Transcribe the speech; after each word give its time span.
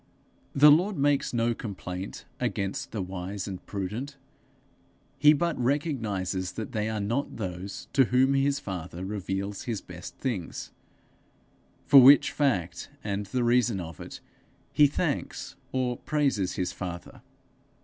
The 0.55 0.71
Lord 0.71 0.97
makes 0.97 1.31
no 1.31 1.53
complaint 1.53 2.25
against 2.39 2.91
the 2.91 3.03
wise 3.03 3.47
and 3.47 3.63
prudent; 3.67 4.17
he 5.19 5.31
but 5.31 5.55
recognizes 5.59 6.53
that 6.53 6.71
they 6.71 6.89
are 6.89 6.99
not 6.99 7.37
those 7.37 7.87
to 7.93 8.05
whom 8.05 8.33
his 8.33 8.59
father 8.59 9.05
reveals 9.05 9.65
his 9.65 9.79
best 9.79 10.17
things; 10.17 10.71
for 11.85 12.01
which 12.01 12.31
fact 12.31 12.89
and 13.03 13.27
the 13.27 13.43
reasons 13.43 13.81
of 13.81 13.99
it, 13.99 14.21
he 14.73 14.87
thanks, 14.87 15.55
or 15.71 15.97
praises 15.97 16.53
his 16.53 16.71
father. 16.71 17.21